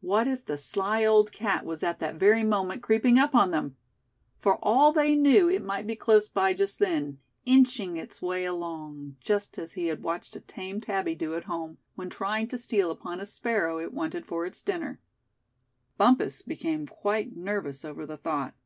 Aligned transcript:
What 0.00 0.26
if 0.26 0.44
the 0.46 0.58
sly 0.58 1.04
old 1.04 1.30
cat 1.30 1.64
was 1.64 1.84
at 1.84 2.00
that 2.00 2.16
very 2.16 2.42
moment 2.42 2.82
creeping 2.82 3.20
up 3.20 3.36
on 3.36 3.52
them? 3.52 3.76
For 4.40 4.58
all 4.60 4.92
they 4.92 5.14
knew, 5.14 5.48
it 5.48 5.62
might 5.62 5.86
be 5.86 5.94
close 5.94 6.28
by 6.28 6.54
just 6.54 6.80
then, 6.80 7.20
"inching" 7.46 7.96
its 7.96 8.20
way 8.20 8.44
along, 8.44 9.14
just 9.20 9.58
as 9.58 9.74
he 9.74 9.86
had 9.86 10.02
watched 10.02 10.34
a 10.34 10.40
tame 10.40 10.80
Tabby 10.80 11.14
do 11.14 11.36
at 11.36 11.44
home, 11.44 11.78
when 11.94 12.10
trying 12.10 12.48
to 12.48 12.58
steal 12.58 12.90
upon 12.90 13.20
a 13.20 13.26
sparrow 13.26 13.78
it 13.78 13.94
wanted 13.94 14.26
for 14.26 14.44
its 14.44 14.60
dinner. 14.60 14.98
Bumpus 15.96 16.42
became 16.42 16.88
quite 16.88 17.36
nervous 17.36 17.84
over 17.84 18.04
the 18.06 18.16
thought. 18.16 18.56